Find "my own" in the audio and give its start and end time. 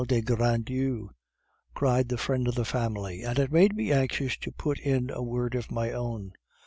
5.69-6.33